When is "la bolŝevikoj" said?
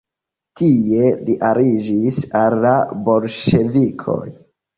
2.65-4.27